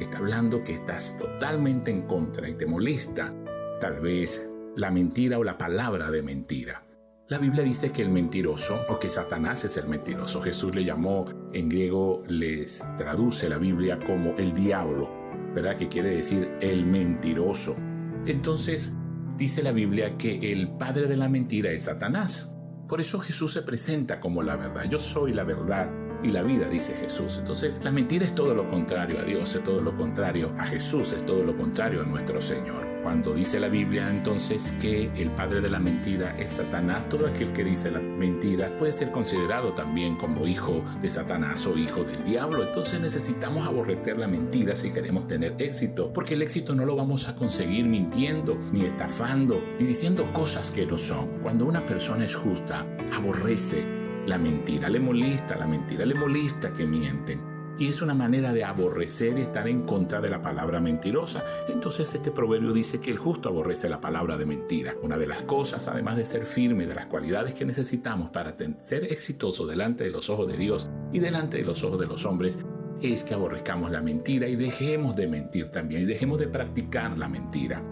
está 0.00 0.18
hablando 0.18 0.62
que 0.62 0.74
estás 0.74 1.16
totalmente 1.16 1.90
en 1.90 2.02
contra 2.02 2.48
y 2.48 2.54
te 2.54 2.66
molesta 2.66 3.34
tal 3.80 4.00
vez 4.00 4.48
la 4.76 4.90
mentira 4.90 5.38
o 5.38 5.44
la 5.44 5.58
palabra 5.58 6.10
de 6.10 6.22
mentira. 6.22 6.87
La 7.28 7.36
Biblia 7.36 7.62
dice 7.62 7.92
que 7.92 8.00
el 8.00 8.08
mentiroso 8.08 8.80
o 8.88 8.98
que 8.98 9.10
Satanás 9.10 9.62
es 9.62 9.76
el 9.76 9.86
mentiroso. 9.86 10.40
Jesús 10.40 10.74
le 10.74 10.82
llamó, 10.82 11.26
en 11.52 11.68
griego 11.68 12.22
les 12.26 12.86
traduce 12.96 13.50
la 13.50 13.58
Biblia 13.58 13.98
como 13.98 14.30
el 14.38 14.54
diablo, 14.54 15.10
¿verdad? 15.54 15.76
Que 15.76 15.88
quiere 15.88 16.08
decir 16.08 16.50
el 16.62 16.86
mentiroso. 16.86 17.76
Entonces, 18.24 18.94
dice 19.36 19.62
la 19.62 19.72
Biblia 19.72 20.16
que 20.16 20.52
el 20.52 20.70
padre 20.70 21.06
de 21.06 21.18
la 21.18 21.28
mentira 21.28 21.70
es 21.70 21.82
Satanás. 21.82 22.50
Por 22.88 22.98
eso 22.98 23.20
Jesús 23.20 23.52
se 23.52 23.60
presenta 23.60 24.20
como 24.20 24.42
la 24.42 24.56
verdad. 24.56 24.84
Yo 24.88 24.98
soy 24.98 25.34
la 25.34 25.44
verdad 25.44 25.90
y 26.22 26.28
la 26.28 26.42
vida, 26.42 26.66
dice 26.66 26.94
Jesús. 26.94 27.36
Entonces, 27.36 27.82
la 27.84 27.92
mentira 27.92 28.24
es 28.24 28.34
todo 28.34 28.54
lo 28.54 28.70
contrario 28.70 29.18
a 29.18 29.24
Dios, 29.24 29.54
es 29.54 29.62
todo 29.62 29.82
lo 29.82 29.94
contrario 29.94 30.54
a 30.56 30.66
Jesús, 30.66 31.12
es 31.12 31.26
todo 31.26 31.44
lo 31.44 31.54
contrario 31.54 32.00
a 32.00 32.04
nuestro 32.06 32.40
Señor. 32.40 32.87
Cuando 33.02 33.32
dice 33.34 33.60
la 33.60 33.68
Biblia 33.68 34.10
entonces 34.10 34.74
que 34.80 35.10
el 35.16 35.30
padre 35.30 35.60
de 35.60 35.70
la 35.70 35.78
mentira 35.78 36.36
es 36.38 36.50
Satanás, 36.50 37.08
todo 37.08 37.26
aquel 37.26 37.52
que 37.52 37.64
dice 37.64 37.90
la 37.90 38.00
mentira 38.00 38.76
puede 38.76 38.92
ser 38.92 39.10
considerado 39.10 39.72
también 39.72 40.16
como 40.16 40.46
hijo 40.46 40.82
de 41.00 41.08
Satanás 41.08 41.66
o 41.66 41.76
hijo 41.76 42.04
del 42.04 42.22
diablo. 42.24 42.64
Entonces 42.64 43.00
necesitamos 43.00 43.66
aborrecer 43.66 44.18
la 44.18 44.28
mentira 44.28 44.76
si 44.76 44.90
queremos 44.90 45.26
tener 45.26 45.54
éxito, 45.58 46.12
porque 46.12 46.34
el 46.34 46.42
éxito 46.42 46.74
no 46.74 46.84
lo 46.84 46.96
vamos 46.96 47.28
a 47.28 47.34
conseguir 47.34 47.86
mintiendo, 47.86 48.58
ni 48.72 48.84
estafando, 48.84 49.62
ni 49.78 49.86
diciendo 49.86 50.32
cosas 50.32 50.70
que 50.70 50.86
no 50.86 50.98
son. 50.98 51.28
Cuando 51.42 51.64
una 51.66 51.86
persona 51.86 52.24
es 52.24 52.34
justa, 52.34 52.86
aborrece 53.14 53.98
la 54.28 54.36
mentira 54.36 54.90
le 54.90 55.00
molesta, 55.00 55.56
la 55.56 55.66
mentira 55.66 56.04
le 56.04 56.14
molesta 56.14 56.74
que 56.74 56.86
mienten. 56.86 57.47
Y 57.78 57.88
es 57.88 58.02
una 58.02 58.14
manera 58.14 58.52
de 58.52 58.64
aborrecer 58.64 59.38
y 59.38 59.42
estar 59.42 59.68
en 59.68 59.82
contra 59.82 60.20
de 60.20 60.30
la 60.30 60.42
palabra 60.42 60.80
mentirosa. 60.80 61.44
Entonces 61.68 62.12
este 62.12 62.32
proverbio 62.32 62.72
dice 62.72 62.98
que 62.98 63.10
el 63.10 63.18
justo 63.18 63.48
aborrece 63.48 63.88
la 63.88 64.00
palabra 64.00 64.36
de 64.36 64.46
mentira. 64.46 64.96
Una 65.02 65.16
de 65.16 65.28
las 65.28 65.42
cosas, 65.42 65.86
además 65.86 66.16
de 66.16 66.26
ser 66.26 66.44
firme, 66.44 66.86
de 66.86 66.94
las 66.94 67.06
cualidades 67.06 67.54
que 67.54 67.64
necesitamos 67.64 68.30
para 68.30 68.56
ser 68.80 69.04
exitoso 69.04 69.66
delante 69.66 70.02
de 70.02 70.10
los 70.10 70.28
ojos 70.28 70.48
de 70.48 70.56
Dios 70.56 70.88
y 71.12 71.20
delante 71.20 71.58
de 71.58 71.64
los 71.64 71.84
ojos 71.84 72.00
de 72.00 72.06
los 72.06 72.26
hombres, 72.26 72.58
es 73.00 73.22
que 73.22 73.34
aborrezcamos 73.34 73.92
la 73.92 74.02
mentira 74.02 74.48
y 74.48 74.56
dejemos 74.56 75.14
de 75.14 75.28
mentir 75.28 75.70
también 75.70 76.02
y 76.02 76.04
dejemos 76.04 76.38
de 76.38 76.48
practicar 76.48 77.16
la 77.16 77.28
mentira. 77.28 77.82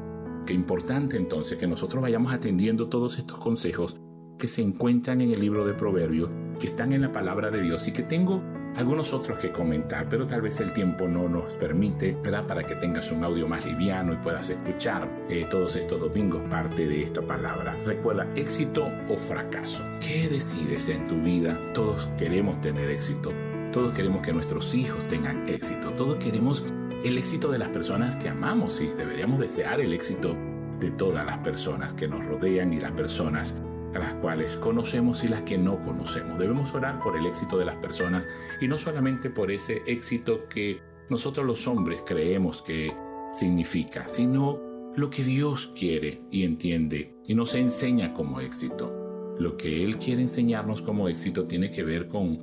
Qué 0.47 0.52
importante 0.52 1.16
entonces 1.16 1.59
que 1.59 1.66
nosotros 1.66 2.02
vayamos 2.02 2.33
atendiendo 2.33 2.88
todos 2.88 3.19
estos 3.19 3.38
consejos 3.38 3.97
que 4.38 4.49
se 4.49 4.62
encuentran 4.62 5.21
en 5.21 5.31
el 5.31 5.40
libro 5.40 5.64
de 5.64 5.75
Proverbios, 5.75 6.31
que 6.59 6.66
están 6.66 6.93
en 6.93 7.02
la 7.02 7.12
palabra 7.12 7.50
de 7.50 7.62
Dios 7.62 7.87
y 7.88 7.93
que 7.93 8.02
tengo 8.02 8.43
algunos 8.76 9.12
otros 9.12 9.38
que 9.38 9.50
comentar, 9.50 10.06
pero 10.09 10.26
tal 10.26 10.42
vez 10.42 10.61
el 10.61 10.73
tiempo 10.73 11.09
no 11.09 11.28
nos 11.28 11.54
permite, 11.54 12.16
¿verdad? 12.23 12.47
Para 12.47 12.62
que 12.62 12.75
tengas 12.75 13.11
un 13.11 13.25
audio 13.25 13.49
más 13.49 13.64
liviano 13.64 14.12
y 14.12 14.16
puedas 14.16 14.50
escuchar 14.50 15.09
eh, 15.28 15.47
todos 15.50 15.76
estos 15.76 16.00
domingos 16.00 16.42
parte 16.50 16.87
de 16.87 17.02
esta 17.02 17.23
palabra. 17.23 17.76
Recuerda, 17.85 18.28
éxito 18.37 18.88
o 19.09 19.16
fracaso. 19.16 19.83
¿Qué 20.00 20.28
decides 20.28 20.88
en 20.90 21.04
tu 21.06 21.16
vida? 21.23 21.59
Todos 21.73 22.06
queremos 22.18 22.61
tener 22.61 22.90
éxito. 22.90 23.33
Todos 23.73 23.95
queremos 23.95 24.23
que 24.23 24.33
nuestros 24.33 24.75
hijos 24.75 25.04
tengan 25.09 25.49
éxito. 25.49 25.90
Todos 25.92 26.16
queremos 26.23 26.64
el 27.04 27.18
éxito 27.18 27.50
de 27.50 27.59
las 27.59 27.68
personas 27.68 28.16
que 28.16 28.28
amamos 28.28 28.80
y 28.80 28.87
deberíamos 28.88 29.40
desear 29.40 29.80
el 29.80 29.92
éxito 29.92 30.37
de 30.80 30.90
todas 30.90 31.25
las 31.25 31.38
personas 31.38 31.95
que 31.95 32.09
nos 32.09 32.25
rodean 32.25 32.73
y 32.73 32.80
las 32.80 32.92
personas 32.92 33.54
las 33.99 34.15
cuales 34.15 34.57
conocemos 34.57 35.25
y 35.25 35.29
las 35.29 35.43
que 35.43 35.59
no 35.59 35.81
conocemos. 35.81 36.38
Debemos 36.38 36.75
orar 36.75 37.00
por 37.00 37.17
el 37.17 37.26
éxito 37.26 37.59
de 37.59 37.65
las 37.65 37.76
personas 37.76 38.25
y 38.61 38.69
no 38.69 38.79
solamente 38.79 39.31
por 39.31 39.50
ese 39.50 39.83
éxito 39.87 40.49
que 40.49 40.81
nosotros 41.09 41.47
los 41.47 41.67
hombres 41.67 42.03
creemos 42.07 42.62
que 42.62 42.93
significa, 43.33 44.09
sino 44.09 44.61
lo 44.97 45.11
que 45.11 45.23
Dios 45.23 45.73
quiere 45.79 46.23
y 46.31 46.45
entiende 46.45 47.15
y 47.26 47.35
nos 47.35 47.55
enseña 47.55 48.12
como 48.15 48.41
éxito. 48.41 49.35
Lo 49.38 49.57
que 49.57 49.85
Él 49.85 49.99
quiere 49.99 50.23
enseñarnos 50.23 50.81
como 50.81 51.09
éxito 51.09 51.45
tiene 51.47 51.71
que 51.71 51.85
ver 51.85 52.09
con 52.09 52.38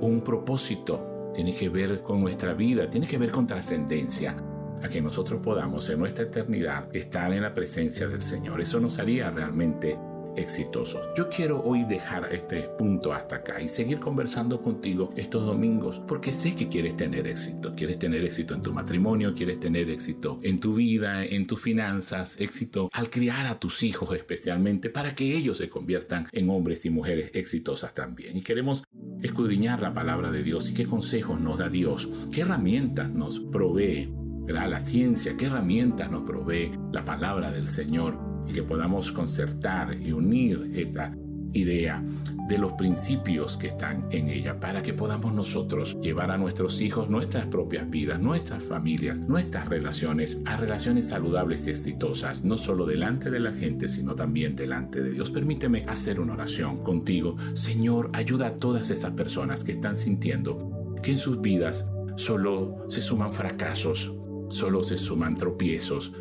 un 0.00 0.22
propósito, 0.24 1.30
tiene 1.34 1.54
que 1.54 1.68
ver 1.68 2.02
con 2.02 2.20
nuestra 2.20 2.54
vida, 2.54 2.88
tiene 2.88 3.06
que 3.06 3.18
ver 3.18 3.30
con 3.30 3.46
trascendencia, 3.46 4.36
a 4.82 4.88
que 4.88 5.00
nosotros 5.00 5.40
podamos 5.40 5.88
en 5.90 5.98
nuestra 5.98 6.24
eternidad 6.24 6.94
estar 6.94 7.32
en 7.32 7.42
la 7.42 7.52
presencia 7.52 8.08
del 8.08 8.22
Señor. 8.22 8.60
Eso 8.60 8.80
nos 8.80 8.98
haría 8.98 9.30
realmente 9.30 9.98
exitosos. 10.38 11.08
Yo 11.16 11.28
quiero 11.28 11.62
hoy 11.62 11.84
dejar 11.84 12.28
este 12.32 12.62
punto 12.78 13.12
hasta 13.12 13.36
acá 13.36 13.60
y 13.60 13.68
seguir 13.68 13.98
conversando 13.98 14.62
contigo 14.62 15.12
estos 15.16 15.46
domingos 15.46 16.00
porque 16.06 16.32
sé 16.32 16.54
que 16.54 16.68
quieres 16.68 16.96
tener 16.96 17.26
éxito. 17.26 17.74
Quieres 17.76 17.98
tener 17.98 18.24
éxito 18.24 18.54
en 18.54 18.62
tu 18.62 18.72
matrimonio, 18.72 19.34
quieres 19.34 19.60
tener 19.60 19.90
éxito 19.90 20.40
en 20.42 20.58
tu 20.60 20.74
vida, 20.74 21.24
en 21.24 21.46
tus 21.46 21.60
finanzas, 21.60 22.40
éxito 22.40 22.88
al 22.92 23.10
criar 23.10 23.46
a 23.46 23.58
tus 23.58 23.82
hijos 23.82 24.14
especialmente 24.14 24.90
para 24.90 25.14
que 25.14 25.36
ellos 25.36 25.58
se 25.58 25.68
conviertan 25.68 26.28
en 26.32 26.50
hombres 26.50 26.84
y 26.86 26.90
mujeres 26.90 27.30
exitosas 27.34 27.94
también. 27.94 28.36
Y 28.36 28.42
queremos 28.42 28.84
escudriñar 29.22 29.82
la 29.82 29.92
palabra 29.92 30.30
de 30.30 30.42
Dios 30.42 30.70
y 30.70 30.74
qué 30.74 30.86
consejos 30.86 31.40
nos 31.40 31.58
da 31.58 31.68
Dios, 31.68 32.08
qué 32.32 32.42
herramientas 32.42 33.10
nos 33.10 33.40
provee 33.40 34.12
la 34.46 34.80
ciencia, 34.80 35.36
qué 35.36 35.46
herramientas 35.46 36.10
nos 36.10 36.22
provee 36.22 36.72
la 36.92 37.04
palabra 37.04 37.50
del 37.50 37.66
Señor 37.66 38.27
y 38.48 38.52
que 38.52 38.62
podamos 38.62 39.12
concertar 39.12 40.00
y 40.00 40.12
unir 40.12 40.72
esa 40.74 41.14
idea 41.52 42.02
de 42.48 42.58
los 42.58 42.72
principios 42.72 43.56
que 43.56 43.66
están 43.66 44.06
en 44.10 44.28
ella 44.28 44.56
para 44.56 44.82
que 44.82 44.94
podamos 44.94 45.34
nosotros 45.34 45.98
llevar 46.00 46.30
a 46.30 46.38
nuestros 46.38 46.80
hijos 46.80 47.10
nuestras 47.10 47.46
propias 47.46 47.88
vidas, 47.90 48.20
nuestras 48.20 48.64
familias, 48.64 49.20
nuestras 49.20 49.68
relaciones 49.68 50.40
a 50.46 50.56
relaciones 50.56 51.08
saludables 51.08 51.66
y 51.66 51.70
exitosas, 51.70 52.44
no 52.44 52.56
solo 52.56 52.86
delante 52.86 53.30
de 53.30 53.40
la 53.40 53.52
gente, 53.52 53.88
sino 53.88 54.14
también 54.14 54.56
delante 54.56 55.02
de 55.02 55.10
Dios. 55.10 55.30
Permíteme 55.30 55.84
hacer 55.88 56.20
una 56.20 56.34
oración 56.34 56.82
contigo. 56.82 57.36
Señor, 57.52 58.10
ayuda 58.14 58.48
a 58.48 58.56
todas 58.56 58.90
esas 58.90 59.12
personas 59.12 59.62
que 59.62 59.72
están 59.72 59.96
sintiendo 59.96 60.96
que 61.02 61.12
en 61.12 61.18
sus 61.18 61.40
vidas 61.40 61.90
solo 62.16 62.86
se 62.88 63.02
suman 63.02 63.32
fracasos, 63.32 64.12
solo 64.48 64.82
se 64.82 64.96
suman 64.96 65.34
tropiezos, 65.34 66.14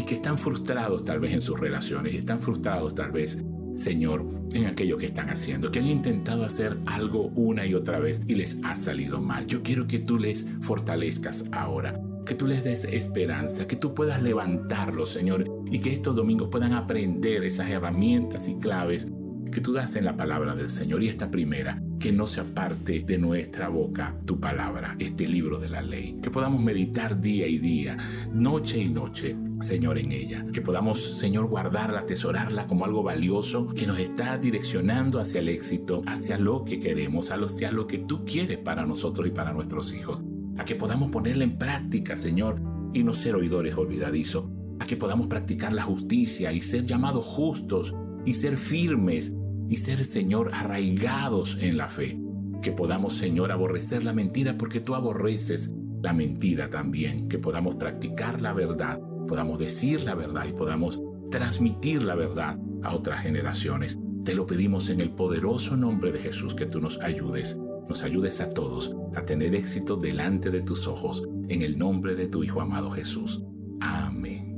y 0.00 0.02
que 0.02 0.14
están 0.14 0.38
frustrados 0.38 1.04
tal 1.04 1.20
vez 1.20 1.34
en 1.34 1.42
sus 1.42 1.60
relaciones, 1.60 2.14
y 2.14 2.16
están 2.16 2.40
frustrados 2.40 2.94
tal 2.94 3.12
vez, 3.12 3.44
Señor, 3.76 4.24
en 4.54 4.64
aquello 4.64 4.96
que 4.96 5.04
están 5.04 5.28
haciendo, 5.28 5.70
que 5.70 5.78
han 5.78 5.86
intentado 5.86 6.42
hacer 6.42 6.78
algo 6.86 7.26
una 7.34 7.66
y 7.66 7.74
otra 7.74 7.98
vez 7.98 8.22
y 8.26 8.34
les 8.34 8.56
ha 8.64 8.74
salido 8.74 9.20
mal. 9.20 9.46
Yo 9.46 9.62
quiero 9.62 9.86
que 9.86 9.98
tú 9.98 10.18
les 10.18 10.46
fortalezcas 10.62 11.44
ahora, 11.52 12.00
que 12.24 12.34
tú 12.34 12.46
les 12.46 12.64
des 12.64 12.84
esperanza, 12.84 13.66
que 13.66 13.76
tú 13.76 13.92
puedas 13.92 14.22
levantarlos, 14.22 15.10
Señor, 15.10 15.44
y 15.70 15.80
que 15.80 15.92
estos 15.92 16.16
domingos 16.16 16.48
puedan 16.50 16.72
aprender 16.72 17.44
esas 17.44 17.68
herramientas 17.68 18.48
y 18.48 18.56
claves 18.56 19.06
que 19.52 19.60
tú 19.60 19.74
das 19.74 19.96
en 19.96 20.06
la 20.06 20.16
palabra 20.16 20.54
del 20.54 20.70
Señor. 20.70 21.02
Y 21.02 21.08
esta 21.08 21.30
primera, 21.30 21.82
que 21.98 22.10
no 22.10 22.26
se 22.26 22.40
aparte 22.40 23.00
de 23.00 23.18
nuestra 23.18 23.68
boca 23.68 24.16
tu 24.24 24.40
palabra, 24.40 24.96
este 24.98 25.28
libro 25.28 25.58
de 25.58 25.68
la 25.68 25.82
ley. 25.82 26.18
Que 26.22 26.30
podamos 26.30 26.62
meditar 26.62 27.20
día 27.20 27.46
y 27.46 27.58
día, 27.58 27.98
noche 28.32 28.78
y 28.78 28.88
noche, 28.88 29.36
Señor, 29.60 29.98
en 29.98 30.12
ella. 30.12 30.46
Que 30.52 30.62
podamos, 30.62 31.18
Señor, 31.18 31.46
guardarla, 31.46 32.00
atesorarla 32.00 32.66
como 32.66 32.84
algo 32.84 33.02
valioso 33.02 33.66
que 33.68 33.86
nos 33.86 33.98
está 33.98 34.38
direccionando 34.38 35.20
hacia 35.20 35.40
el 35.40 35.48
éxito, 35.48 36.02
hacia 36.06 36.38
lo 36.38 36.64
que 36.64 36.80
queremos, 36.80 37.30
hacia 37.30 37.70
lo 37.70 37.86
que 37.86 37.98
tú 37.98 38.24
quieres 38.24 38.58
para 38.58 38.86
nosotros 38.86 39.26
y 39.26 39.30
para 39.30 39.52
nuestros 39.52 39.92
hijos. 39.92 40.22
A 40.56 40.64
que 40.64 40.76
podamos 40.76 41.10
ponerla 41.10 41.44
en 41.44 41.58
práctica, 41.58 42.16
Señor, 42.16 42.60
y 42.94 43.02
no 43.02 43.12
ser 43.12 43.34
oidores 43.34 43.76
olvidadizos. 43.76 44.46
A 44.78 44.86
que 44.86 44.96
podamos 44.96 45.26
practicar 45.26 45.72
la 45.72 45.82
justicia 45.82 46.52
y 46.52 46.60
ser 46.60 46.86
llamados 46.86 47.24
justos 47.24 47.94
y 48.24 48.34
ser 48.34 48.56
firmes 48.56 49.34
y 49.68 49.76
ser, 49.76 50.04
Señor, 50.04 50.50
arraigados 50.52 51.58
en 51.60 51.76
la 51.76 51.88
fe. 51.88 52.18
Que 52.62 52.72
podamos, 52.72 53.14
Señor, 53.14 53.52
aborrecer 53.52 54.04
la 54.04 54.12
mentira 54.12 54.56
porque 54.56 54.80
tú 54.80 54.94
aborreces 54.94 55.70
la 56.02 56.12
mentira 56.12 56.70
también. 56.70 57.28
Que 57.28 57.38
podamos 57.38 57.76
practicar 57.76 58.40
la 58.40 58.52
verdad, 58.52 59.00
podamos 59.30 59.60
decir 59.60 60.02
la 60.02 60.16
verdad 60.16 60.44
y 60.48 60.52
podamos 60.52 61.00
transmitir 61.30 62.02
la 62.02 62.16
verdad 62.16 62.58
a 62.82 62.96
otras 62.96 63.20
generaciones. 63.20 63.96
Te 64.24 64.34
lo 64.34 64.44
pedimos 64.44 64.90
en 64.90 65.00
el 65.00 65.12
poderoso 65.12 65.76
nombre 65.76 66.10
de 66.10 66.18
Jesús 66.18 66.56
que 66.56 66.66
tú 66.66 66.80
nos 66.80 67.00
ayudes, 67.00 67.56
nos 67.88 68.02
ayudes 68.02 68.40
a 68.40 68.50
todos 68.50 68.92
a 69.14 69.24
tener 69.24 69.54
éxito 69.54 69.96
delante 69.96 70.50
de 70.50 70.62
tus 70.62 70.88
ojos, 70.88 71.22
en 71.48 71.62
el 71.62 71.78
nombre 71.78 72.16
de 72.16 72.26
tu 72.26 72.42
Hijo 72.42 72.60
amado 72.60 72.90
Jesús. 72.90 73.40
Amén. 73.80 74.49